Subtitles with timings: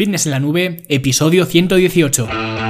[0.00, 2.69] Fitness en la Nube, episodio 118.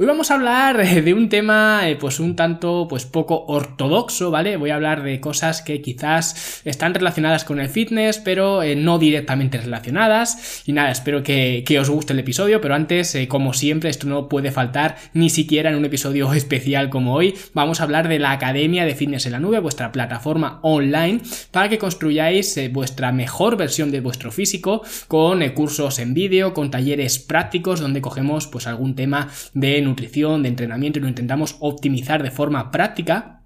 [0.00, 4.30] Hoy vamos a hablar eh, de un tema eh, pues un tanto pues poco ortodoxo,
[4.30, 4.56] ¿vale?
[4.56, 9.00] Voy a hablar de cosas que quizás están relacionadas con el fitness, pero eh, no
[9.00, 10.62] directamente relacionadas.
[10.66, 14.52] Y nada, espero que, os guste el episodio, pero antes, como siempre, esto no puede
[14.52, 17.34] faltar ni siquiera en un episodio especial como hoy.
[17.52, 21.68] Vamos a hablar de la Academia de Fitness en la Nube, vuestra plataforma online, para
[21.68, 27.80] que construyáis vuestra mejor versión de vuestro físico con cursos en vídeo, con talleres prácticos
[27.80, 32.70] donde cogemos pues algún tema de nutrición, de entrenamiento y lo intentamos optimizar de forma
[32.70, 33.37] práctica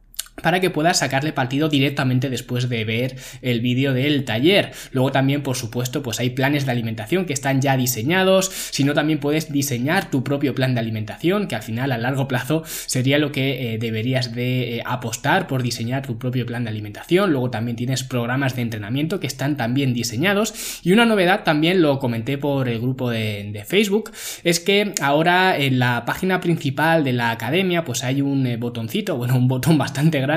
[0.43, 4.73] para que puedas sacarle partido directamente después de ver el vídeo del taller.
[4.91, 8.95] Luego también, por supuesto, pues hay planes de alimentación que están ya diseñados, si no
[8.95, 13.19] también puedes diseñar tu propio plan de alimentación, que al final a largo plazo sería
[13.19, 17.31] lo que eh, deberías de eh, apostar por diseñar tu propio plan de alimentación.
[17.31, 21.99] Luego también tienes programas de entrenamiento que están también diseñados y una novedad también lo
[21.99, 24.11] comenté por el grupo de, de Facebook,
[24.45, 29.17] es que ahora en la página principal de la academia pues hay un eh, botoncito,
[29.17, 30.32] bueno, un botón bastante grande,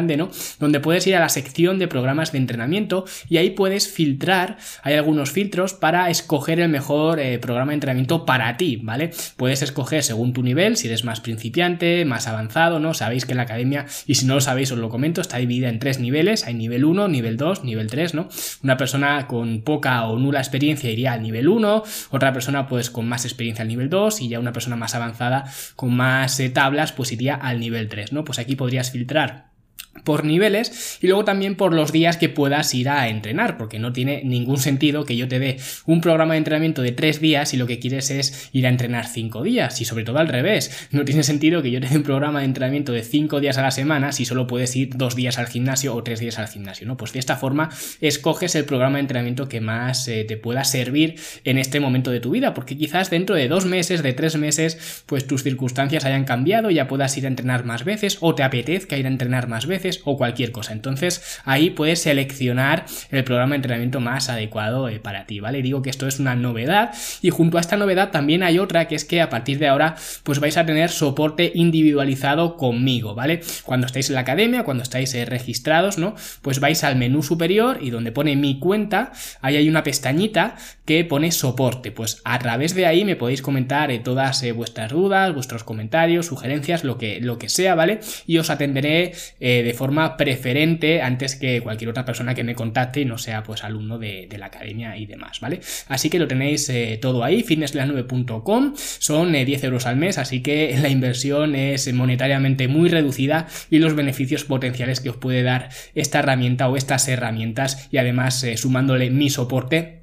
[0.59, 4.95] Donde puedes ir a la sección de programas de entrenamiento y ahí puedes filtrar, hay
[4.95, 9.11] algunos filtros para escoger el mejor eh, programa de entrenamiento para ti, ¿vale?
[9.37, 12.93] Puedes escoger según tu nivel, si eres más principiante, más avanzado, ¿no?
[12.93, 15.79] Sabéis que la academia, y si no lo sabéis os lo comento, está dividida en
[15.79, 18.29] tres niveles, hay nivel 1, nivel 2, nivel 3, ¿no?
[18.63, 23.07] Una persona con poca o nula experiencia iría al nivel 1, otra persona pues con
[23.07, 26.91] más experiencia al nivel 2 y ya una persona más avanzada con más eh, tablas
[26.91, 28.23] pues iría al nivel 3, ¿no?
[28.23, 29.54] Pues aquí podrías filtrar
[30.03, 33.93] por niveles y luego también por los días que puedas ir a entrenar, porque no
[33.93, 37.57] tiene ningún sentido que yo te dé un programa de entrenamiento de tres días y
[37.57, 41.05] lo que quieres es ir a entrenar cinco días, y sobre todo al revés, no
[41.05, 43.71] tiene sentido que yo te dé un programa de entrenamiento de cinco días a la
[43.71, 46.97] semana si solo puedes ir dos días al gimnasio o tres días al gimnasio, ¿no?
[46.97, 47.69] Pues de esta forma
[48.01, 52.19] escoges el programa de entrenamiento que más eh, te pueda servir en este momento de
[52.19, 56.25] tu vida, porque quizás dentro de dos meses, de tres meses, pues tus circunstancias hayan
[56.25, 59.65] cambiado, ya puedas ir a entrenar más veces o te apetezca ir a entrenar más
[59.65, 60.73] veces o cualquier cosa.
[60.73, 65.61] Entonces ahí puedes seleccionar el programa de entrenamiento más adecuado eh, para ti, ¿vale?
[65.61, 68.95] Digo que esto es una novedad y junto a esta novedad también hay otra que
[68.95, 73.41] es que a partir de ahora pues vais a tener soporte individualizado conmigo, ¿vale?
[73.63, 76.15] Cuando estáis en la academia, cuando estáis eh, registrados, ¿no?
[76.41, 81.03] Pues vais al menú superior y donde pone mi cuenta, ahí hay una pestañita que
[81.05, 81.91] pone soporte.
[81.91, 86.83] Pues a través de ahí me podéis comentar eh, todas vuestras dudas, vuestros comentarios, sugerencias,
[86.83, 87.99] lo que, lo que sea, ¿vale?
[88.27, 93.05] Y os atenderé de forma preferente antes que cualquier otra persona que me contacte y
[93.05, 95.61] no sea pues alumno de, la academia y demás, ¿vale?
[95.87, 100.41] Así que lo tenéis eh, todo ahí, fitnessla9.com, son 10 eh, euros al mes, así
[100.41, 105.69] que la inversión es monetariamente muy reducida y los beneficios potenciales que os puede dar
[105.93, 110.01] esta herramienta o estas herramientas y además eh, sumándole mi soporte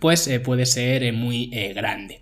[0.00, 2.20] pues puede ser muy grande.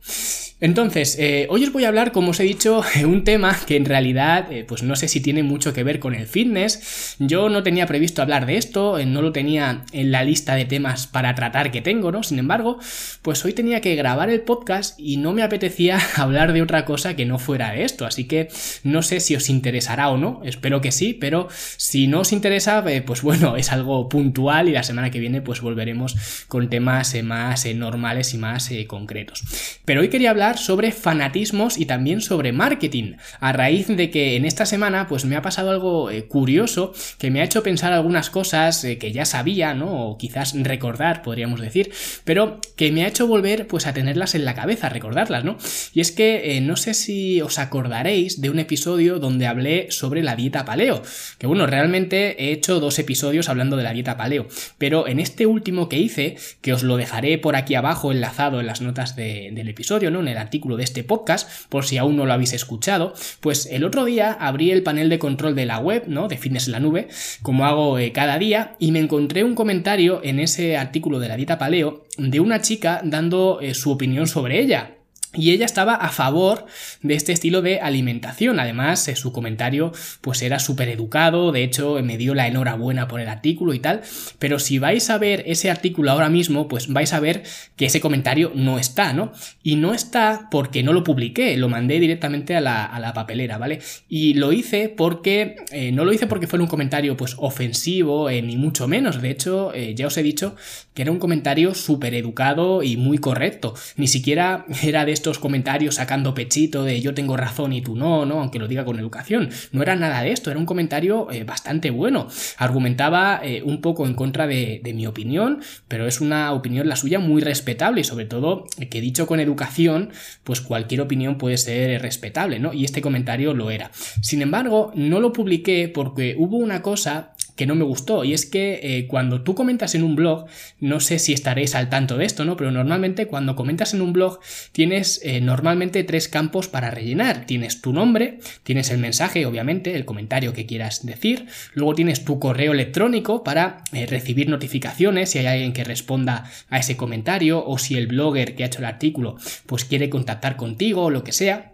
[0.63, 3.85] Entonces, eh, hoy os voy a hablar, como os he dicho, un tema que en
[3.85, 7.17] realidad, eh, pues no sé si tiene mucho que ver con el fitness.
[7.19, 10.65] Yo no tenía previsto hablar de esto, eh, no lo tenía en la lista de
[10.65, 12.23] temas para tratar que tengo, ¿no?
[12.23, 12.79] Sin embargo,
[13.23, 17.17] pues hoy tenía que grabar el podcast y no me apetecía hablar de otra cosa
[17.17, 18.07] que no fuera de esto.
[18.07, 18.49] Así que
[18.85, 22.85] no sé si os interesará o no, espero que sí, pero si no os interesa,
[23.05, 27.67] pues bueno, es algo puntual y la semana que viene pues volveremos con temas más
[27.75, 29.43] normales y más concretos.
[29.85, 34.45] Pero hoy quería hablar sobre fanatismos y también sobre marketing, a raíz de que en
[34.45, 38.31] esta semana pues me ha pasado algo eh, curioso que me ha hecho pensar algunas
[38.31, 40.09] cosas eh, que ya sabía, ¿no?
[40.09, 41.93] O quizás recordar, podríamos decir,
[42.25, 45.57] pero que me ha hecho volver pues a tenerlas en la cabeza, recordarlas, ¿no?
[45.93, 50.23] Y es que eh, no sé si os acordaréis de un episodio donde hablé sobre
[50.23, 51.03] la dieta paleo,
[51.39, 54.47] que bueno, realmente he hecho dos episodios hablando de la dieta paleo,
[54.79, 58.67] pero en este último que hice, que os lo dejaré por aquí abajo enlazado en
[58.67, 60.21] las notas del episodio, ¿no?
[60.21, 63.85] En el artículo de este podcast, por si aún no lo habéis escuchado, pues el
[63.85, 66.29] otro día abrí el panel de control de la web, ¿no?
[66.29, 67.09] De Fitness en la Nube,
[67.43, 71.37] como hago eh, cada día, y me encontré un comentario en ese artículo de la
[71.37, 74.97] dieta paleo de una chica dando eh, su opinión sobre ella.
[75.35, 76.67] Y ella estaba a favor
[77.03, 78.61] de este estilo de alimentación.
[78.61, 83.21] Además, eh, su comentario pues era súper educado, de hecho me dio la enhorabuena por
[83.21, 84.03] el artículo y tal.
[84.39, 87.45] Pero si vais a ver ese artículo ahora mismo, pues vais a ver
[87.77, 89.33] que ese comentario no está, ¿no?
[89.63, 93.81] Y no está porque no lo publiqué, lo mandé directamente a la, papelera, ¿vale?
[94.09, 98.41] Y lo hice porque, eh, no lo hice porque fue un comentario pues ofensivo, eh,
[98.43, 99.21] ni mucho menos.
[99.21, 100.57] De hecho, ya os he dicho
[100.95, 103.75] que era un comentario súper educado y muy correcto.
[103.97, 108.27] Ni siquiera era de estos comentarios sacando pechito de yo tengo razón y tú no,
[108.27, 108.41] ¿no?
[108.41, 109.51] Aunque lo diga con educación.
[109.71, 112.27] No era nada de esto, era un comentario eh, bastante bueno.
[112.57, 116.97] Argumentaba eh, un poco en contra de, de, mi opinión, pero es una opinión la
[116.97, 120.11] suya muy respetable y sobre todo que dicho con educación,
[120.43, 122.73] pues cualquier opinión puede ser respetable, ¿no?
[122.73, 123.93] Y este comentario lo era.
[124.23, 128.25] Sin embargo, no lo publiqué porque hubo una cosa que no me gustó.
[128.25, 130.47] Y es que eh, cuando tú comentas en un blog,
[130.81, 132.57] no sé si estaréis al tanto de esto, ¿no?
[132.57, 134.41] Pero normalmente cuando comentas en un blog
[134.73, 137.47] tienes eh, normalmente tres campos para rellenar.
[137.47, 141.47] Tienes tu nombre, tienes el mensaje, obviamente, el comentario que quieras decir.
[141.75, 146.79] Luego tienes tu correo electrónico para eh, recibir notificaciones si hay alguien que responda a
[146.79, 151.05] ese comentario o si el blogger que ha hecho el artículo pues quiere contactar contigo
[151.05, 151.72] o lo que sea.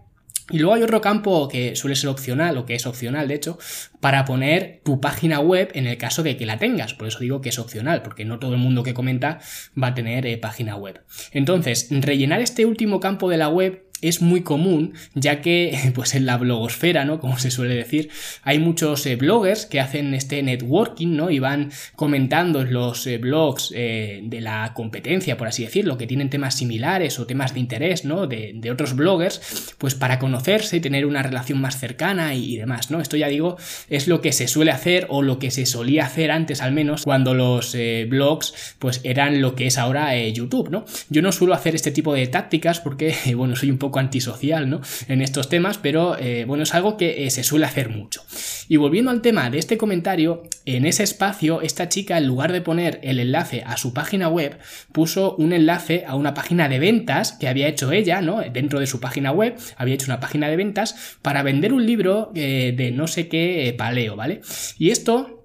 [0.50, 3.58] Y luego hay otro campo que suele ser opcional, o que es opcional de hecho,
[4.00, 6.94] para poner tu página web en el caso de que la tengas.
[6.94, 9.40] Por eso digo que es opcional, porque no todo el mundo que comenta
[9.80, 11.02] va a tener eh, página web.
[11.32, 16.26] Entonces, rellenar este último campo de la web es muy común, ya que pues en
[16.26, 17.20] la blogosfera, ¿no?
[17.20, 18.10] Como se suele decir,
[18.42, 21.30] hay muchos eh, bloggers que hacen este networking, ¿no?
[21.30, 26.06] Y van comentando en los eh, blogs eh, de la competencia, por así decirlo, que
[26.06, 28.26] tienen temas similares o temas de interés, ¿no?
[28.26, 32.56] De, de otros bloggers, pues para conocerse y tener una relación más cercana y, y,
[32.56, 33.00] demás, ¿no?
[33.00, 33.56] Esto ya digo,
[33.88, 37.04] es lo que se suele hacer o lo que se solía hacer antes al menos
[37.04, 37.76] cuando los
[38.08, 40.84] blogs pues eran lo que es ahora YouTube, ¿no?
[41.08, 44.80] Yo no suelo hacer este tipo de tácticas porque, bueno, soy un poco antisocial ¿no?
[45.08, 48.22] en estos temas, pero eh, bueno, es algo que eh, se suele hacer mucho.
[48.68, 52.60] Y volviendo al tema de este comentario, en ese espacio, esta chica, en lugar de
[52.60, 54.58] poner el enlace a su página web,
[54.92, 58.40] puso un enlace a una página de ventas que había hecho ella, ¿no?
[58.52, 62.30] Dentro de su página web, había hecho una página de ventas para vender un libro
[62.34, 64.42] eh, de no sé qué paleo, ¿vale?
[64.78, 65.37] Y esto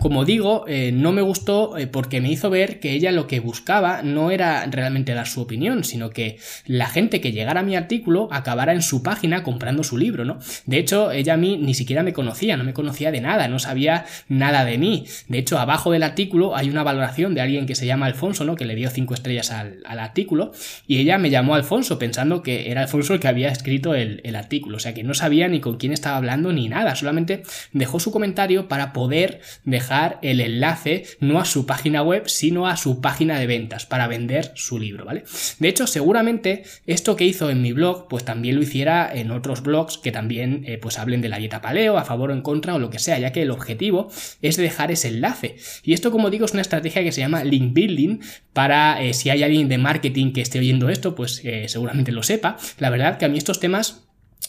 [0.00, 3.38] como digo, eh, no me gustó eh, porque me hizo ver que ella lo que
[3.38, 7.76] buscaba no era realmente dar su opinión, sino que la gente que llegara a mi
[7.76, 10.38] artículo acabara en su página comprando su libro, ¿no?
[10.66, 13.60] De hecho, ella a mí ni siquiera me conocía, no me conocía de nada, no
[13.60, 15.06] sabía nada de mí.
[15.28, 18.56] De hecho, abajo del artículo hay una valoración de alguien que se llama Alfonso, ¿no?
[18.56, 20.52] Que le dio cinco estrellas al, artículo,
[20.88, 24.34] y ella me llamó Alfonso pensando que era Alfonso el que había escrito el, el
[24.34, 27.42] artículo, o sea que no sabía ni con quién estaba hablando ni nada, solamente
[27.72, 32.66] dejó su comentario para poder dejar dejar el enlace no a su página web, sino
[32.66, 35.24] a su página de ventas para vender su libro, ¿vale?
[35.58, 39.62] De hecho, seguramente esto que hizo en mi blog, pues también lo hiciera en otros
[39.62, 42.74] blogs que también eh, pues hablen de la dieta paleo, a favor o en contra
[42.74, 44.10] o lo que sea, ya que el objetivo
[44.40, 45.56] es dejar ese enlace.
[45.82, 48.20] Y esto, como digo, es una estrategia que se llama link building
[48.52, 52.22] para eh, si hay alguien de marketing que esté oyendo esto, pues eh, seguramente lo
[52.22, 52.56] sepa.
[52.78, 54.03] La verdad que a mí estos temas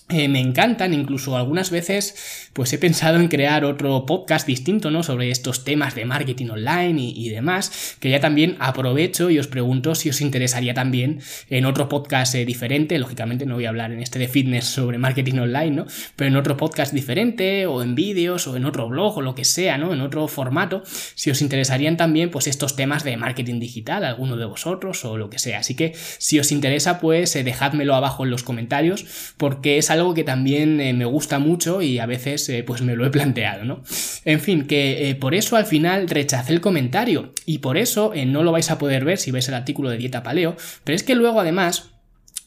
[0.08, 5.02] eh, me encantan, incluso algunas veces pues he pensado en crear otro podcast distinto, ¿no?
[5.02, 9.96] Sobre estos temas de marketing online y, demás, que ya también aprovecho y os pregunto
[9.96, 14.00] si os interesaría también en otro podcast eh, diferente, lógicamente no voy a hablar en
[14.00, 15.86] este de fitness sobre marketing online, ¿no?
[16.16, 19.44] Pero en otro podcast diferente o en vídeos o en otro blog o lo que
[19.44, 19.92] sea, ¿no?
[19.92, 20.84] En otro formato,
[21.16, 25.32] si os interesarían también pues estos temas de marketing digital, alguno de vosotros o lo
[25.32, 25.60] que sea.
[25.60, 30.14] Así que si os interesa pues eh, dejádmelo abajo en los comentarios porque es algo
[30.14, 33.66] que también eh, me gusta mucho y a veces eh, pues me lo he planteado,
[33.66, 33.84] ¿no?
[34.24, 38.44] En fin, que eh, por eso al final rechacé el comentario y por eso no
[38.44, 41.16] lo vais a poder ver si veis el artículo de dieta paleo, pero es que
[41.16, 41.95] luego además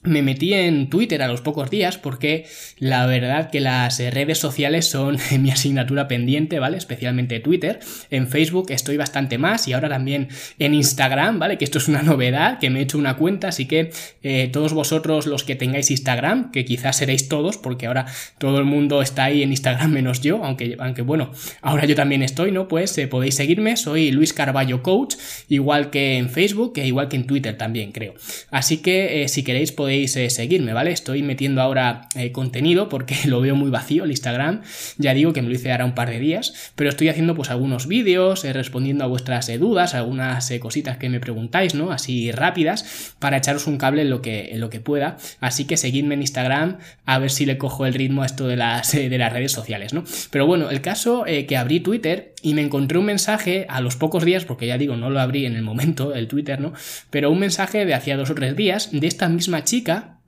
[0.02, 2.46] me metí en Twitter a los pocos días porque
[2.78, 6.76] la verdad que las redes sociales son mi asignatura pendiente, ¿vale?
[6.76, 7.80] Especialmente Twitter.
[8.10, 10.28] En Facebook estoy bastante más y ahora también
[10.58, 11.58] en Instagram, ¿vale?
[11.58, 13.90] Que esto es una novedad, que me he hecho una cuenta, así que
[14.22, 18.06] eh, todos vosotros los que tengáis Instagram, que quizás seréis todos, porque ahora
[18.38, 22.22] todo el mundo está ahí en Instagram menos yo, aunque, aunque bueno, ahora yo también
[22.22, 22.68] estoy, ¿no?
[22.68, 25.16] Pues eh, podéis seguirme, soy Luis Carballo Coach,
[25.48, 28.14] igual que en Facebook e igual que en Twitter también, creo.
[28.50, 30.92] Así que eh, si queréis podéis podéis eh, seguirme, ¿vale?
[30.92, 34.60] Estoy metiendo ahora eh, contenido porque lo veo muy vacío el Instagram.
[34.98, 37.48] Ya digo que me lo hice ahora un par de días, pero estoy haciendo pues
[37.48, 41.90] algunos vídeos, eh, respondiendo a vuestras dudas, algunas cositas que me preguntáis, ¿no?
[41.90, 45.16] Así rápidas, para echaros un cable en lo que, en lo que pueda.
[45.40, 46.76] Así que seguidme en Instagram
[47.06, 49.94] a ver si le cojo el ritmo a esto de las, de las redes sociales,
[49.94, 50.04] ¿no?
[50.30, 54.24] Pero bueno, el caso que abrí Twitter y me encontré un mensaje a los pocos
[54.24, 56.72] días, porque ya digo, no lo abrí en el momento, el Twitter, ¿no?
[57.10, 60.18] Pero un mensaje de hacía dos o tres días de esta misma chica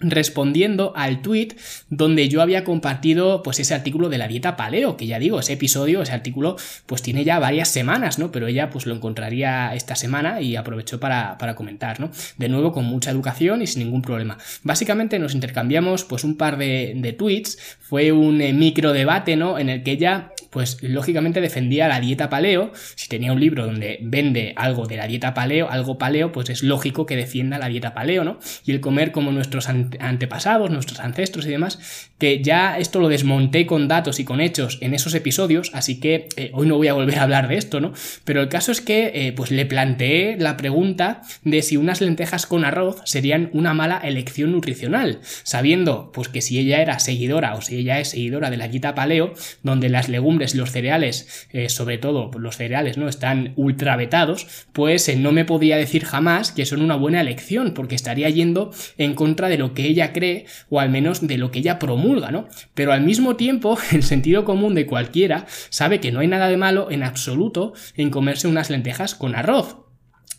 [0.00, 1.56] respondiendo al tweet
[1.90, 5.54] donde yo había compartido pues ese artículo de la dieta paleo, que ya digo, ese
[5.54, 6.56] episodio, ese artículo
[6.86, 8.30] pues tiene ya varias semanas, ¿no?
[8.30, 12.10] Pero ella pues lo encontraría esta semana y aprovechó para, comentar, ¿no?
[12.36, 14.38] De nuevo con mucha educación y sin ningún problema.
[14.62, 19.58] Básicamente nos intercambiamos pues un par de, de tweets, fue un eh, micro debate, ¿no?
[19.58, 23.98] En el que ella pues lógicamente defendía la dieta paleo, si tenía un libro donde
[24.02, 27.94] vende algo de la dieta paleo, algo paleo, pues es lógico que defienda la dieta
[27.94, 28.38] paleo, ¿no?
[28.64, 33.66] Y el comer como nuestros antepasados, nuestros ancestros y demás, que ya esto lo desmonté
[33.66, 36.94] con datos y con hechos en esos episodios, así que eh, hoy no voy a
[36.94, 37.92] volver a hablar de esto, ¿no?
[38.24, 42.46] Pero el caso es que eh, pues le planteé la pregunta de si unas lentejas
[42.46, 47.62] con arroz serían una mala elección nutricional, sabiendo pues que si ella era seguidora o
[47.62, 51.68] si ella es seguidora de la dieta paleo, donde las legumbres y los cereales, eh,
[51.68, 53.08] sobre todo los cereales, ¿no?
[53.08, 57.94] Están ultra vetados, pues no me podía decir jamás que son una buena elección, porque
[57.94, 61.60] estaría yendo en contra de lo que ella cree o al menos de lo que
[61.60, 62.48] ella promulga, ¿no?
[62.74, 66.56] Pero al mismo tiempo, el sentido común de cualquiera sabe que no hay nada de
[66.56, 69.87] malo en absoluto en comerse unas lentejas con arroz.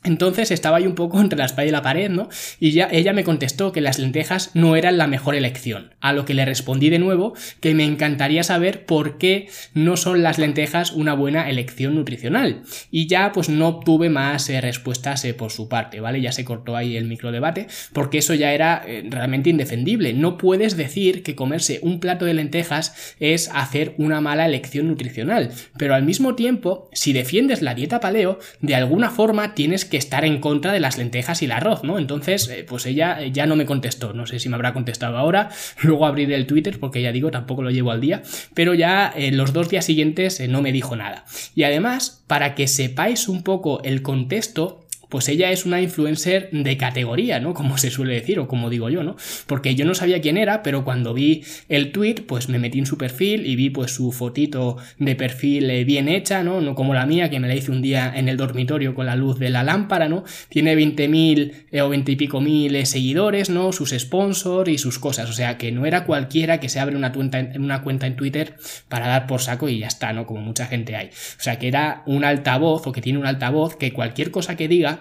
[0.03, 2.29] Entonces estaba ahí un poco entre la espada y la pared, ¿no?
[2.59, 5.93] Y ya ella me contestó que las lentejas no eran la mejor elección.
[5.99, 10.23] A lo que le respondí de nuevo que me encantaría saber por qué no son
[10.23, 12.61] las lentejas una buena elección nutricional.
[12.91, 16.21] Y ya pues no obtuve más eh, respuestas eh, por su parte, ¿vale?
[16.21, 20.13] Ya se cortó ahí el microdebate, porque eso ya era eh, realmente indefendible.
[20.13, 25.51] No puedes decir que comerse un plato de lentejas es hacer una mala elección nutricional.
[25.77, 30.25] Pero al mismo tiempo, si defiendes la dieta paleo, de alguna forma tienes que estar
[30.25, 31.99] en contra de las lentejas y el arroz, ¿no?
[31.99, 35.17] Entonces, eh, pues ella eh, ya no me contestó, no sé si me habrá contestado
[35.17, 35.49] ahora,
[35.83, 39.37] luego abriré el Twitter porque ya digo, tampoco lo llevo al día, pero ya en
[39.37, 41.25] los dos días siguientes eh, no me dijo nada.
[41.55, 46.77] Y además, para que sepáis un poco el contexto, pues ella es una influencer de
[46.77, 47.53] categoría, ¿no?
[47.53, 49.15] Como se suele decir, o como digo yo, ¿no?
[49.47, 52.85] Porque yo no sabía quién era, pero cuando vi el tweet, pues me metí en
[52.85, 56.61] su perfil y vi pues su fotito de perfil eh, bien hecha, ¿no?
[56.61, 59.15] No como la mía, que me la hice un día en el dormitorio con la
[59.15, 60.23] luz de la lámpara, ¿no?
[60.47, 63.71] Tiene 20.000 eh, o 20 y pico mil eh, seguidores, ¿no?
[63.71, 67.11] Sus sponsors y sus cosas, o sea que no era cualquiera que se abre una
[67.55, 68.55] una cuenta en Twitter
[68.87, 70.27] para dar por saco y ya está, ¿no?
[70.27, 71.07] Como mucha gente hay.
[71.07, 74.67] O sea que era un altavoz o que tiene un altavoz que cualquier cosa que
[74.67, 74.98] diga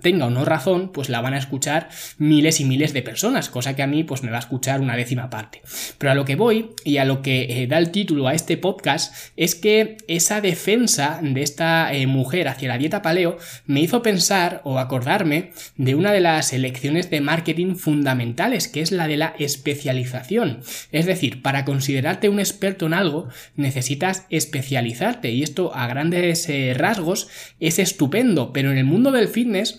[0.00, 3.76] tenga o no razón, pues la van a escuchar miles y miles de personas, cosa
[3.76, 5.62] que a mí pues me va a escuchar una décima parte.
[5.98, 8.56] Pero a lo que voy y a lo que eh, da el título a este
[8.56, 14.02] podcast es que esa defensa de esta eh, mujer hacia la dieta paleo me hizo
[14.02, 19.16] pensar o acordarme de una de las elecciones de marketing fundamentales, que es la de
[19.16, 20.60] la especialización.
[20.90, 26.74] Es decir, para considerarte un experto en algo necesitas especializarte y esto a grandes eh,
[26.74, 27.28] rasgos
[27.60, 29.78] es estupendo, pero en el mundo del fitness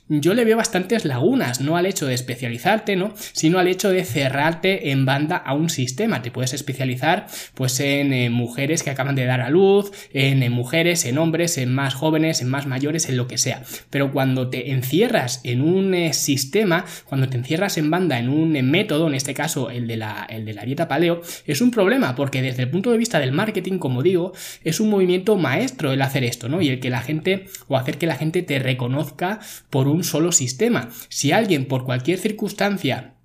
[0.19, 3.13] yo le veo bastantes lagunas, no al hecho de especializarte, ¿no?
[3.31, 6.21] Sino al hecho de cerrarte en banda a un sistema.
[6.21, 11.05] Te puedes especializar, pues, en eh, mujeres que acaban de dar a luz, en, mujeres,
[11.05, 13.63] en hombres, en más jóvenes, en más mayores, en lo que sea.
[13.89, 18.57] Pero cuando te encierras en un eh, sistema, cuando te encierras en banda en un
[18.57, 21.71] eh, método, en este caso el de, la, el de la dieta paleo, es un
[21.71, 24.33] problema, porque desde el punto de vista del marketing, como digo,
[24.65, 26.61] es un movimiento maestro el hacer esto, ¿no?
[26.61, 29.39] Y el que la gente, o hacer que la gente te reconozca
[29.69, 30.89] por un solo sistema.
[31.09, 33.15] Si alguien por cualquier circunstancia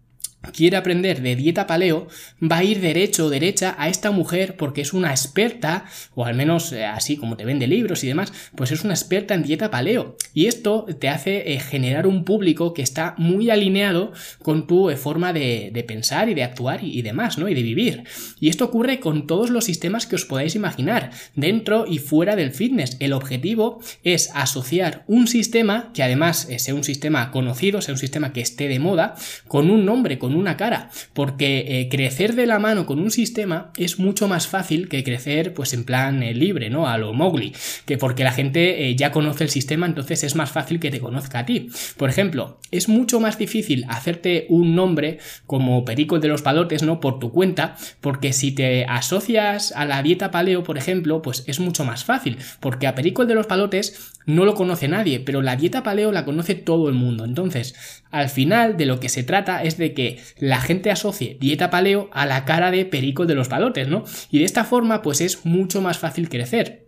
[0.53, 2.09] quiere aprender de dieta paleo,
[2.43, 6.35] va a ir derecho o derecha a esta mujer porque es una experta, o al
[6.35, 9.71] menos eh, así como te vende libros y demás, pues es una experta en dieta
[9.71, 10.17] paleo.
[10.35, 14.13] Y esto te hace eh, generar un público que está muy alineado
[14.43, 17.49] con tu eh, forma de, pensar y de actuar y, demás, ¿no?
[17.49, 18.05] Y de vivir.
[18.41, 22.53] Y esto ocurre con todos los sistemas que os podáis imaginar, dentro y fuera del
[22.53, 22.97] fitness.
[22.99, 28.33] El objetivo es asociar un sistema, que además sea un sistema conocido, sea un sistema
[28.33, 29.15] que esté de moda,
[29.47, 33.73] con un nombre, con una cara, porque eh, crecer de la mano con un sistema
[33.77, 36.89] es mucho más fácil que crecer pues en plan eh, libre, ¿no?
[36.89, 40.51] A lo Mowgli, que porque la gente eh, ya conoce el sistema, entonces es más
[40.51, 41.69] fácil que te conozca a ti.
[41.97, 47.01] Por ejemplo, es mucho más difícil hacerte un nombre como Perico de los Palotes, ¿no?
[47.01, 51.61] Por tu cuenta, porque si te asocias a la dieta paleo, por ejemplo, pues es
[51.61, 55.57] mucho más fácil, porque a Perico de los Palotes no lo conoce nadie, pero la
[55.57, 57.25] dieta paleo la conoce todo el mundo.
[57.25, 57.75] Entonces,
[58.11, 62.11] al final de lo que se trata es de que la gente asocie dieta paleo
[62.13, 64.05] a la cara de perico de los palotes, ¿no?
[64.31, 66.86] Y de esta forma, pues es mucho más fácil crecer.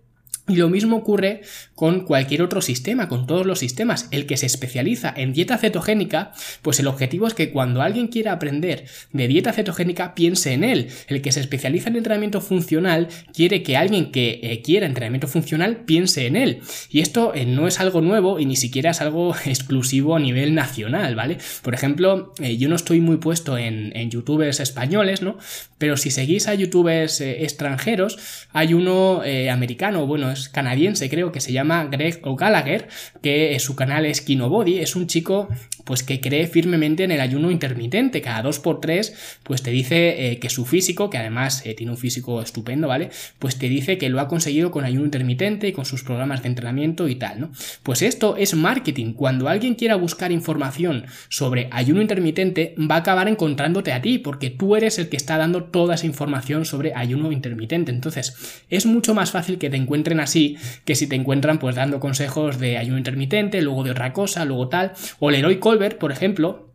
[0.48, 1.42] Y lo mismo ocurre
[1.74, 4.08] con cualquier otro sistema, con todos los sistemas.
[4.10, 8.32] El que se especializa en dieta cetogénica, pues el objetivo es que cuando alguien quiera
[8.32, 10.88] aprender de dieta cetogénica, piense en él.
[11.06, 15.84] El que se especializa en entrenamiento funcional quiere que alguien que eh, quiera entrenamiento funcional
[15.84, 16.60] piense en él.
[16.90, 20.54] Y esto eh, no es algo nuevo y ni siquiera es algo exclusivo a nivel
[20.54, 21.38] nacional, ¿vale?
[21.62, 25.36] Por ejemplo, eh, yo no estoy muy puesto en, en, youtubers españoles, ¿no?
[25.76, 28.18] Pero si seguís a youtubers extranjeros,
[28.52, 32.88] hay uno americano, bueno, canadiense, creo que se llama Greg O'Gallagher,
[33.22, 35.48] que su canal es Kinobody, es un chico
[35.84, 40.32] pues que cree firmemente en el ayuno intermitente, cada dos por tres, pues te dice
[40.32, 43.08] eh, que su físico, que además eh, tiene un físico estupendo, ¿vale?
[43.38, 46.48] Pues te dice que lo ha conseguido con ayuno intermitente y con sus programas de
[46.48, 47.50] entrenamiento y tal, ¿no?
[47.82, 49.14] Pues esto es marketing.
[49.14, 54.50] Cuando alguien quiera buscar información sobre ayuno intermitente, va a acabar encontrándote a ti, porque
[54.50, 57.92] tú eres el que está dando toda esa información sobre ayuno intermitente.
[57.92, 61.98] Entonces, es mucho más fácil que te encuentren así que si te encuentran pues dando
[62.00, 66.67] consejos de ayuno intermitente, luego de otra cosa, luego tal, o Leroy Cole por ejemplo,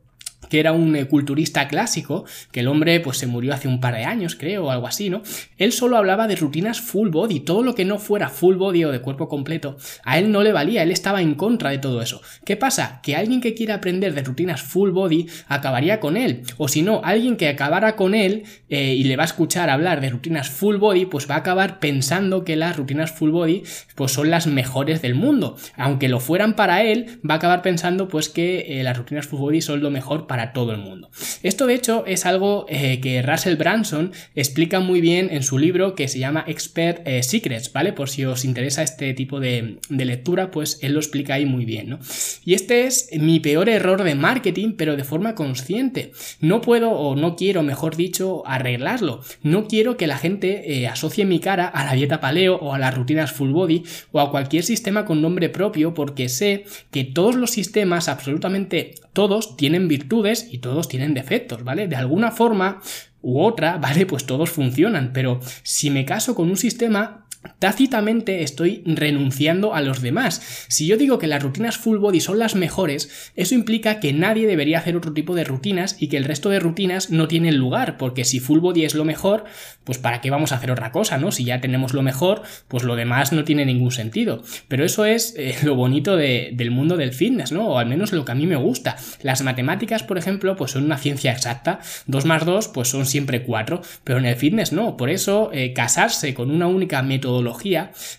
[0.53, 3.95] que era un eh, culturista clásico, que el hombre pues se murió hace un par
[3.95, 5.23] de años, creo, o algo así, ¿no?
[5.57, 8.91] Él solo hablaba de rutinas full body, todo lo que no fuera full body o
[8.91, 12.21] de cuerpo completo, a él no le valía, él estaba en contra de todo eso.
[12.45, 12.99] ¿Qué pasa?
[13.01, 17.01] Que alguien que quiera aprender de rutinas full body acabaría con él, o si no,
[17.03, 20.75] alguien que acabara con él eh, y le va a escuchar hablar de rutinas full
[20.75, 23.63] body, pues va a acabar pensando que las rutinas full body
[23.95, 25.57] pues son las mejores del mundo.
[25.77, 29.39] Aunque lo fueran para él, va a acabar pensando pues que eh, las rutinas full
[29.39, 31.09] body son lo mejor para todo el mundo.
[31.43, 35.95] Esto de hecho es algo eh, que Russell Branson explica muy bien en su libro
[35.95, 37.93] que se llama Expert eh, Secrets, ¿vale?
[37.93, 41.89] Por si os interesa este tipo de, lectura, pues él lo explica ahí muy bien,
[41.89, 41.99] ¿no?
[42.43, 46.11] Y este es mi peor error de marketing, pero de forma consciente.
[46.39, 49.21] No puedo o no quiero, mejor dicho, arreglarlo.
[49.43, 52.79] No quiero que la gente eh, asocie mi cara a la dieta paleo o a
[52.79, 57.35] las rutinas full body o a cualquier sistema con nombre propio porque sé que todos
[57.35, 61.87] los sistemas, absolutamente todos, tienen virtudes y todos tienen defectos, ¿vale?
[61.87, 62.81] De alguna forma
[63.21, 64.05] u otra, ¿vale?
[64.05, 67.22] Pues todos funcionan, pero si me caso con un sistema,
[67.59, 70.65] Tácitamente estoy renunciando a los demás.
[70.69, 74.47] Si yo digo que las rutinas full body son las mejores, eso implica que nadie
[74.47, 77.97] debería hacer otro tipo de rutinas y que el resto de rutinas no tienen lugar,
[77.97, 79.45] porque si full body es lo mejor,
[79.83, 81.31] pues para qué vamos a hacer otra cosa, ¿no?
[81.31, 84.43] Si ya tenemos lo mejor, pues lo demás no tiene ningún sentido.
[84.67, 87.67] Pero eso es eh, lo bonito del mundo del fitness, ¿no?
[87.67, 88.95] O al menos lo que a mí me gusta.
[89.21, 91.79] Las matemáticas, por ejemplo, pues son una ciencia exacta.
[92.07, 94.97] 2 más 2, pues son siempre 4, pero en el fitness no.
[94.97, 97.01] Por eso, eh, casarse con una única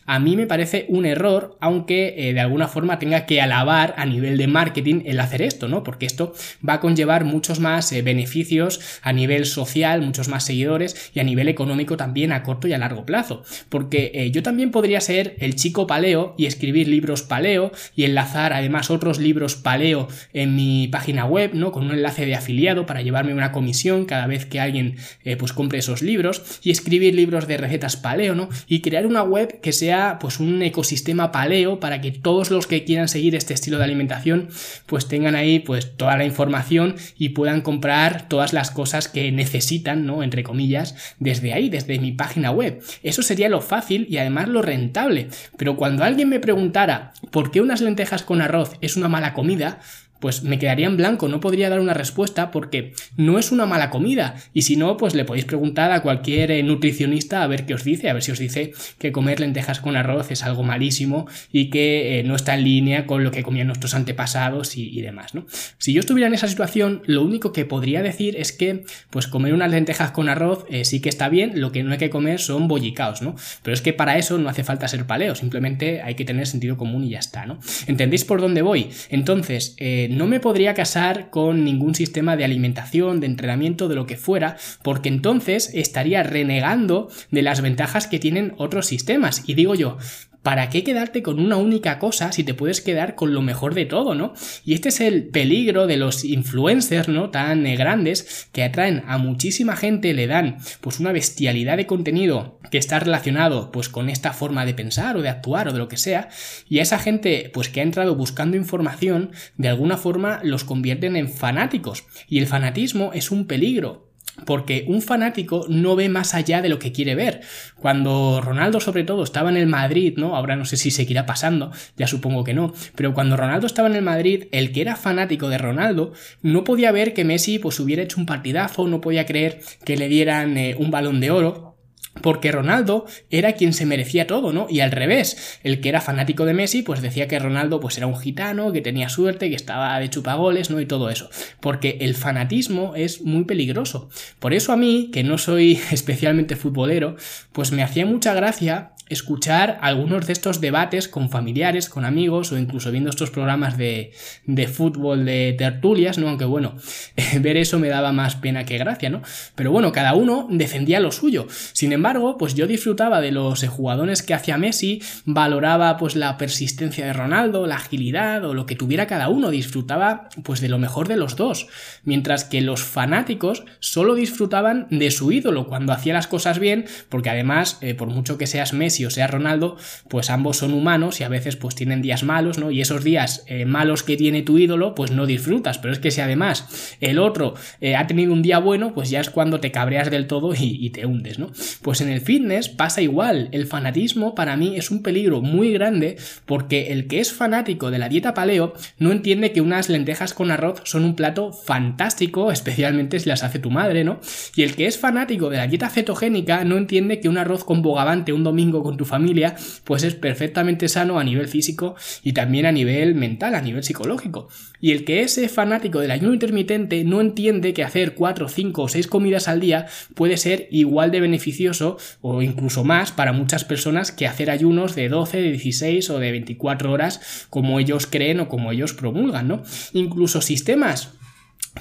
[0.07, 4.07] a mí me parece un error, aunque eh, de alguna forma tenga que alabar a
[4.07, 5.83] nivel de marketing el hacer esto, ¿no?
[5.83, 6.33] Porque esto
[6.66, 11.24] va a conllevar muchos más eh, beneficios a nivel social, muchos más seguidores y a
[11.24, 13.42] nivel económico también a corto y a largo plazo.
[13.68, 18.53] Porque eh, yo también podría ser el chico paleo y escribir libros paleo y enlazar
[18.53, 21.72] además otros libros paleo en mi página web, ¿no?
[21.72, 24.96] Con un enlace de afiliado para llevarme una comisión cada vez que alguien
[25.38, 28.48] pues compre esos libros y escribir libros de recetas paleo, ¿no?
[28.66, 32.85] Y crear una web que sea pues un ecosistema paleo para que todos los que
[32.85, 34.49] quieran seguir este estilo de alimentación
[34.87, 40.07] pues tengan ahí pues toda la información y puedan comprar todas las cosas que necesitan,
[40.07, 40.23] ¿no?
[40.23, 42.83] Entre comillas, desde ahí, desde mi página web.
[43.03, 45.29] Eso sería lo fácil y además lo rentable.
[45.57, 49.81] Pero cuando alguien me preguntara por qué unas lentejas con arroz es una mala comida,
[50.25, 53.91] pues me quedaría en blanco, no podría dar una respuesta porque no es una mala
[53.91, 54.37] comida.
[54.55, 57.85] Y si no, pues le podéis preguntar a cualquier eh, nutricionista a ver qué os
[57.85, 61.69] dice, a ver si os dice que comer lentejas con arroz es algo malísimo y
[61.69, 65.45] que eh, no está en línea con lo que comían nuestros antepasados y, demás, ¿no?
[65.77, 69.53] Si yo estuviera en esa situación, lo único que podría decir es que, pues comer
[69.53, 72.41] unas lentejas con arroz eh, sí que está bien, lo que no hay que comer
[72.41, 73.35] son bollicaos, ¿no?
[73.63, 76.79] Pero es que para eso no hace falta ser paleo, simplemente hay que tener sentido
[76.79, 77.59] común y ya está, ¿no?
[77.87, 78.89] ¿Entendéis por dónde voy?
[79.11, 79.77] Entonces,
[80.14, 84.57] no me podría casar con ningún sistema de alimentación, de entrenamiento, de lo que fuera,
[84.83, 89.42] porque entonces estaría renegando de las ventajas que tienen otros sistemas.
[89.46, 89.98] Y digo yo,
[90.44, 93.87] ¿Para qué quedarte con una única cosa si te puedes quedar con lo mejor de
[93.87, 94.35] todo, ¿no?
[94.62, 97.30] Y este es el peligro de los influencers, ¿no?
[97.30, 102.61] Tan eh, grandes que atraen a muchísima gente, le dan pues una bestialidad de contenido
[102.70, 105.88] que está relacionado pues con esta forma de pensar o de actuar o de lo
[105.88, 106.28] que sea,
[106.68, 111.16] y a esa gente pues que ha entrado buscando información, de alguna forma los convierten
[111.16, 112.04] en fanáticos.
[112.28, 114.13] Y el fanatismo es un peligro,
[114.44, 117.40] porque un fanático no ve más allá de lo que quiere ver.
[117.77, 120.37] Cuando Ronaldo, sobre todo, estaba en el Madrid, ¿no?
[120.37, 122.73] Ahora no sé si seguirá pasando, ya supongo que no.
[122.94, 126.92] Pero cuando Ronaldo estaba en el Madrid, el que era fanático de Ronaldo no podía
[126.92, 130.75] ver que Messi pues hubiera hecho un partidazo, no podía creer que le dieran eh,
[130.79, 131.74] un balón de oro
[132.20, 134.66] porque Ronaldo era quien se merecía todo, ¿no?
[134.68, 138.07] Y al revés, el que era fanático de Messi, pues decía que Ronaldo pues era
[138.07, 140.81] un gitano, que tenía suerte, que estaba de chupagoles, ¿no?
[140.81, 141.29] Y todo eso.
[141.61, 144.09] Porque el fanatismo es muy peligroso.
[144.38, 147.16] Por eso a mí, que no soy especialmente futbolero,
[147.53, 152.59] pues me hacía mucha gracia escuchar algunos de estos debates con familiares, con amigos o
[152.59, 154.12] incluso viendo estos programas de,
[154.47, 156.29] de fútbol de tertulias, ¿no?
[156.29, 156.77] Aunque bueno,
[157.40, 159.23] ver eso me daba más pena que gracia, ¿no?
[159.55, 161.47] Pero bueno, cada uno defendía lo suyo.
[161.73, 167.07] Sin embargo, pues yo disfrutaba de los jugadores que hacía Messi, valoraba pues la persistencia
[167.07, 171.09] de Ronaldo, la agilidad o lo que tuviera cada uno, disfrutaba pues de lo mejor
[171.09, 171.69] de los dos.
[172.05, 177.31] Mientras que los fanáticos solo disfrutaban de su ídolo cuando hacía las cosas bien, porque
[177.31, 179.76] además, eh, por mucho que seas Messi, o sea Ronaldo,
[180.09, 182.70] pues ambos son humanos y a veces pues tienen días malos, ¿no?
[182.70, 185.78] Y esos días eh, malos que tiene tu ídolo, pues no disfrutas.
[185.78, 189.20] Pero es que si además el otro eh, ha tenido un día bueno, pues ya
[189.20, 191.50] es cuando te cabreas del todo y, y te hundes, ¿no?
[191.83, 193.48] Pues en el fitness pasa igual.
[193.52, 197.98] El fanatismo para mí es un peligro muy grande porque el que es fanático de
[197.98, 203.18] la dieta paleo no entiende que unas lentejas con arroz son un plato fantástico, especialmente
[203.18, 204.20] si las hace tu madre, ¿no?
[204.54, 207.83] Y el que es fanático de la dieta cetogénica no entiende que un arroz con
[207.83, 212.66] bogavante un domingo con tu familia, pues es perfectamente sano a nivel físico y también
[212.66, 214.49] a nivel mental, a nivel psicológico.
[214.79, 218.88] Y el que es fanático del ayuno intermitente no entiende que hacer 4, 5 o
[218.88, 224.12] 6 comidas al día puede ser igual de beneficioso o incluso más para muchas personas
[224.12, 228.49] que hacer ayunos de 12, de 16 o de 24 horas como ellos creen o
[228.49, 229.62] como ellos promulgan, ¿no?
[229.94, 231.14] Incluso sistemas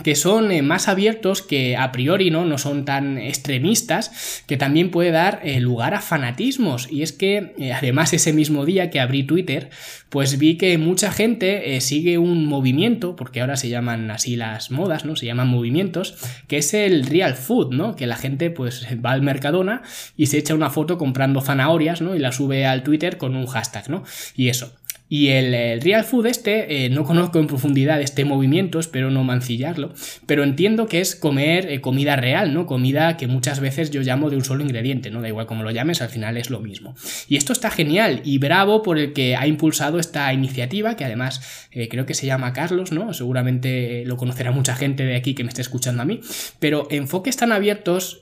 [0.01, 2.45] que son eh, más abiertos, que a priori ¿no?
[2.45, 6.91] no son tan extremistas, que también puede dar eh, lugar a fanatismos.
[6.91, 9.69] Y es que eh, además ese mismo día que abrí Twitter,
[10.09, 15.05] pues vi que mucha gente sigue un movimiento, porque ahora se llaman así las modas,
[15.05, 15.15] ¿no?
[15.15, 16.15] Se llaman movimientos,
[16.47, 17.95] que es el real food, ¿no?
[17.95, 19.81] Que la gente pues va al Mercadona
[20.15, 22.15] y se echa una foto comprando zanahorias, ¿no?
[22.15, 24.03] Y la sube al Twitter con un hashtag, ¿no?
[24.35, 24.73] Y eso.
[25.09, 29.93] Y el, real food este, eh, no conozco en profundidad este movimiento, espero no mancillarlo,
[30.25, 32.65] pero entiendo que es comer eh, comida real, ¿no?
[32.65, 35.21] Comida que muchas veces yo llamo de un solo ingrediente, ¿no?
[35.21, 36.95] Da igual como lo llames, al final es lo mismo.
[37.27, 41.67] Y esto está genial y bravo por el que ha impulsado esta iniciativa, que además
[41.71, 43.13] eh, creo que se llama Carlos, ¿no?
[43.13, 46.21] Seguramente lo conocerá mucha gente de aquí que me esté escuchando a mí,
[46.59, 48.19] pero enfoques tan abiertos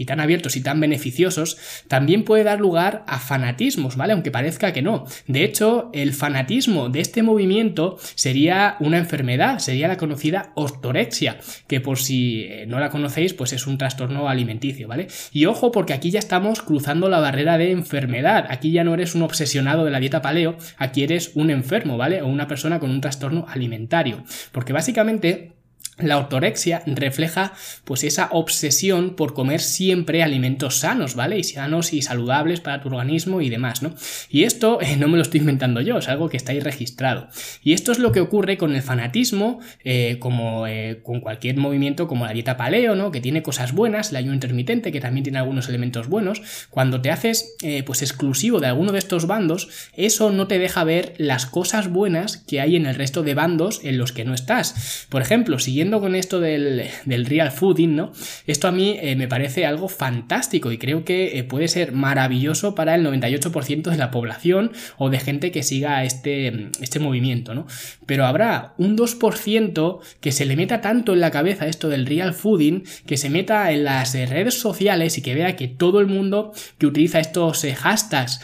[0.00, 4.14] y tan abiertos y tan beneficiosos también puede dar lugar a fanatismos, ¿vale?
[4.14, 5.04] Aunque parezca que no.
[5.26, 11.36] De hecho, el fanatismo de este movimiento sería una enfermedad, sería la conocida ortorexia,
[11.66, 15.08] que por si eh, no la conocéis, pues es un trastorno alimenticio, ¿vale?
[15.32, 18.46] Y ojo, porque aquí ya estamos cruzando la barrera de enfermedad.
[18.48, 22.22] Aquí ya no eres un obsesionado de la dieta paleo, aquí eres un enfermo, ¿vale?
[22.22, 24.24] O una persona con un trastorno alimentario.
[24.50, 25.59] Porque básicamente
[26.02, 27.52] la ortorexia refleja
[27.84, 31.38] pues esa obsesión por comer siempre alimentos sanos, ¿vale?
[31.38, 33.94] Y sanos y saludables para tu organismo y demás, ¿no?
[34.30, 37.28] Y esto eh, no me lo estoy inventando yo, es algo que está ahí registrado.
[37.62, 42.08] Y esto es lo que ocurre con el fanatismo, eh, como eh, con cualquier movimiento
[42.08, 43.10] como la dieta paleo, ¿no?
[43.10, 46.42] Que tiene cosas buenas, el ayuno intermitente, que también tiene algunos elementos buenos.
[46.70, 51.14] Cuando te haces pues exclusivo de alguno de estos bandos, eso no te deja ver
[51.18, 55.06] las cosas buenas que hay en el resto de bandos en los que no estás.
[55.08, 58.12] Por ejemplo, siguiendo con esto del, real fooding, ¿no?
[58.46, 62.74] Esto a mí eh, me parece algo fantástico y creo que eh, puede ser maravilloso
[62.74, 67.66] para el 98% de la población o de gente que siga este, este movimiento, ¿no?
[68.06, 72.34] Pero habrá un 2% que se le meta tanto en la cabeza esto del real
[72.34, 76.06] fooding, que se meta en las eh, redes sociales y que vea que todo el
[76.06, 78.40] mundo que utiliza estos hashtags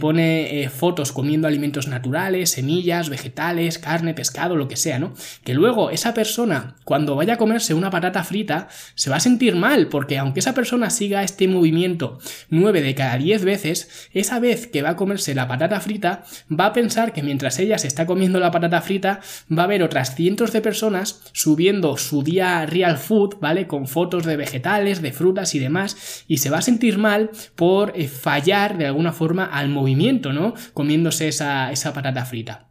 [0.00, 5.14] pone fotos comiendo alimentos naturales, semillas, vegetales, carne, pescado, lo que sea, ¿no?
[5.44, 9.54] Que luego esa persona cuando vaya a comerse una patata frita, se va a sentir
[9.54, 14.66] mal, porque aunque esa persona siga este movimiento 9 de cada 10 veces, esa vez
[14.68, 18.06] que va a comerse la patata frita, va a pensar que mientras ella se está
[18.06, 19.20] comiendo la patata frita,
[19.52, 23.66] va a haber otras cientos de personas subiendo su día real food, ¿vale?
[23.66, 27.92] Con fotos de vegetales, de frutas y demás, y se va a sentir mal por
[27.96, 30.54] eh, fallar de alguna forma al movimiento, ¿no?
[30.72, 32.67] Comiéndose esa, esa patata frita.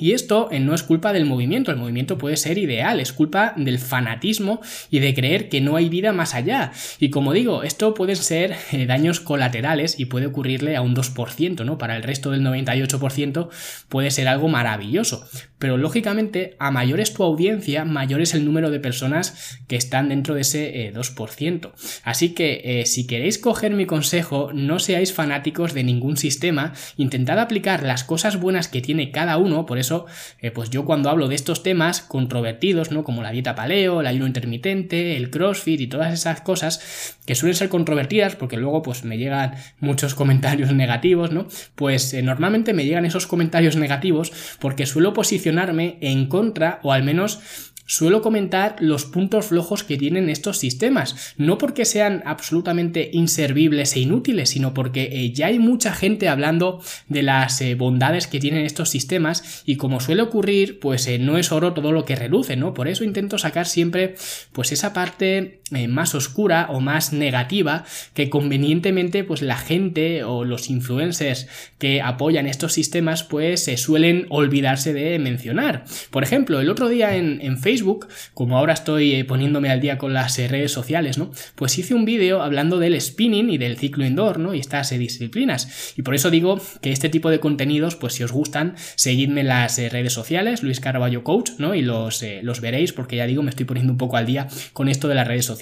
[0.00, 3.52] Y esto eh, no es culpa del movimiento, el movimiento puede ser ideal, es culpa
[3.56, 6.72] del fanatismo y de creer que no hay vida más allá.
[6.98, 11.64] Y como digo, esto pueden ser eh, daños colaterales y puede ocurrirle a un 2%,
[11.66, 11.76] ¿no?
[11.76, 13.50] Para el resto del 98%
[13.88, 15.26] puede ser algo maravilloso.
[15.58, 20.08] Pero lógicamente, a mayor es tu audiencia, mayor es el número de personas que están
[20.08, 21.66] dentro de ese 2%.
[21.66, 21.70] Eh,
[22.02, 27.82] Así que si queréis coger mi consejo, no seáis fanáticos de ningún sistema, intentad aplicar
[27.82, 30.06] las cosas buenas que tiene cada uno, por eso,
[30.40, 33.04] eh, pues yo cuando hablo de estos temas controvertidos, ¿no?
[33.04, 37.54] Como la dieta paleo, el ayuno intermitente, el crossfit y todas esas cosas que suelen
[37.54, 41.46] ser controvertidas porque luego pues me llegan muchos comentarios negativos, ¿no?
[41.74, 47.02] Pues eh, normalmente me llegan esos comentarios negativos porque suelo posicionarme en contra o al
[47.02, 47.40] menos
[47.86, 54.00] suelo comentar los puntos flojos que tienen estos sistemas, no porque sean absolutamente inservibles e
[54.00, 58.64] inútiles, sino porque eh, ya hay mucha gente hablando de las eh, bondades que tienen
[58.64, 62.56] estos sistemas y como suele ocurrir, pues eh, no es oro todo lo que reluce,
[62.56, 62.74] ¿no?
[62.74, 64.14] Por eso intento sacar siempre
[64.52, 70.70] pues esa parte más oscura o más negativa que convenientemente pues la gente o los
[70.70, 75.84] influencers que apoyan estos sistemas pues se suelen olvidarse de mencionar.
[76.10, 80.14] Por ejemplo, el otro día en, Facebook como ahora estoy eh, poniéndome al día con
[80.14, 81.30] las eh, redes sociales, ¿no?
[81.54, 84.54] Pues hice un vídeo hablando del spinning y del ciclo indoor, ¿no?
[84.54, 85.94] Y estas eh, disciplinas.
[85.96, 89.48] Y por eso digo que este tipo de contenidos, pues si os gustan, seguidme en
[89.48, 91.74] las redes sociales, Luis Carballo Coach, ¿no?
[91.74, 94.88] Y los, los veréis, porque ya digo, me estoy poniendo un poco al día con
[94.88, 95.61] esto de las redes sociales.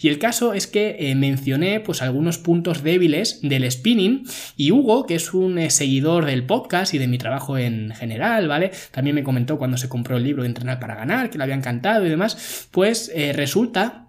[0.00, 4.24] Y el caso es que mencioné, pues, algunos puntos débiles del spinning
[4.56, 8.72] y Hugo, que es un seguidor del podcast y de mi trabajo en general, ¿vale?
[8.90, 11.56] También me comentó cuando se compró el libro de Entrenar para Ganar, que la había
[11.56, 14.07] encantado y demás, pues eh, resulta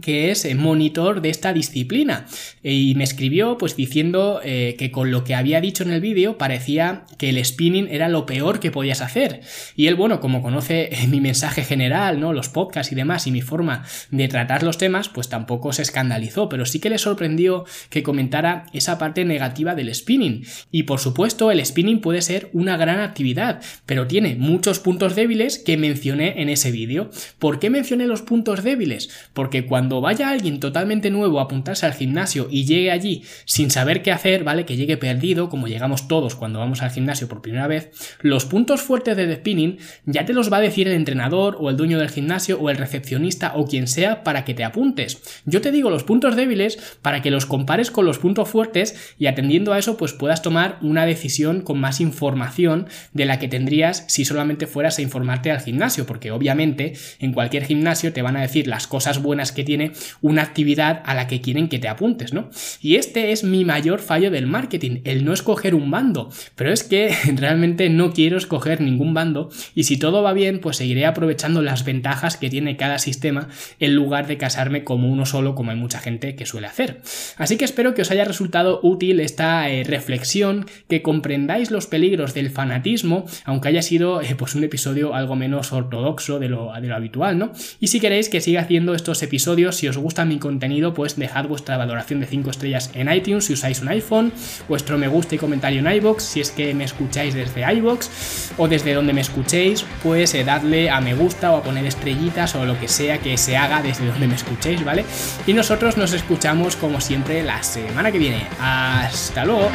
[0.00, 2.26] que es eh, monitor de esta disciplina.
[2.62, 6.38] Y me escribió pues diciendo eh, que con lo que había dicho en el vídeo
[6.38, 9.40] parecía que el spinning era lo peor que podías hacer.
[9.76, 13.30] Y él bueno como conoce eh, mi mensaje general no los podcasts y demás y
[13.30, 16.48] mi forma de tratar los temas pues tampoco se escandalizó.
[16.48, 20.44] Pero sí que le sorprendió que comentara esa parte negativa del spinning.
[20.70, 25.58] Y por supuesto el spinning puede ser una gran actividad pero tiene muchos puntos débiles
[25.58, 27.10] que mencioné en ese vídeo.
[27.38, 29.10] ¿por qué mencioné los puntos débiles?
[29.32, 33.70] porque cuando cuando vaya alguien totalmente nuevo a apuntarse al gimnasio y llegue allí sin
[33.70, 34.64] saber qué hacer, ¿vale?
[34.64, 37.90] Que llegue perdido, como llegamos todos cuando vamos al gimnasio por primera vez,
[38.22, 41.76] los puntos fuertes de spinning ya te los va a decir el entrenador o el
[41.76, 45.20] dueño del gimnasio o el recepcionista o quien sea para que te apuntes.
[45.44, 49.26] Yo te digo los puntos débiles para que los compares con los puntos fuertes y
[49.26, 54.06] atendiendo a eso pues puedas tomar una decisión con más información de la que tendrías
[54.08, 58.40] si solamente fueras a informarte al gimnasio, porque obviamente en cualquier gimnasio te van a
[58.40, 61.88] decir las cosas buenas que tiene tiene una actividad a la que quieren que te
[61.88, 62.48] apuntes, ¿no?
[62.80, 66.84] Y este es mi mayor fallo del marketing, el no escoger un bando, pero es
[66.84, 71.60] que realmente no quiero escoger ningún bando y si todo va bien, pues seguiré aprovechando
[71.60, 73.48] las ventajas que tiene cada sistema
[73.80, 77.00] en lugar de casarme como uno solo, como hay mucha gente que suele hacer.
[77.36, 82.32] Así que espero que os haya resultado útil esta eh, reflexión, que comprendáis los peligros
[82.32, 86.86] del fanatismo, aunque haya sido eh, pues un episodio algo menos ortodoxo de lo, de
[86.86, 87.50] lo habitual, ¿no?
[87.80, 91.46] Y si queréis que siga haciendo estos episodios, si os gusta mi contenido, pues dejad
[91.46, 94.32] vuestra valoración de 5 estrellas en iTunes si usáis un iPhone,
[94.68, 98.66] vuestro me gusta y comentario en iBox si es que me escucháis desde iBox o
[98.66, 102.64] desde donde me escuchéis, pues eh, dadle a me gusta o a poner estrellitas o
[102.64, 105.04] lo que sea que se haga desde donde me escuchéis, ¿vale?
[105.46, 108.46] Y nosotros nos escuchamos como siempre la semana que viene.
[108.60, 109.70] Hasta luego.